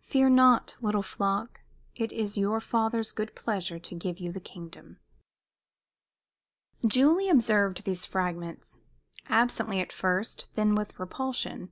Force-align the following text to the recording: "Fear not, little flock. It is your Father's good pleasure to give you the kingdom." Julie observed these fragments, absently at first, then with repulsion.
"Fear 0.00 0.30
not, 0.30 0.76
little 0.80 1.04
flock. 1.04 1.60
It 1.94 2.10
is 2.10 2.36
your 2.36 2.60
Father's 2.60 3.12
good 3.12 3.36
pleasure 3.36 3.78
to 3.78 3.94
give 3.94 4.18
you 4.18 4.32
the 4.32 4.40
kingdom." 4.40 4.98
Julie 6.84 7.28
observed 7.28 7.84
these 7.84 8.04
fragments, 8.04 8.80
absently 9.28 9.78
at 9.78 9.92
first, 9.92 10.48
then 10.56 10.74
with 10.74 10.98
repulsion. 10.98 11.70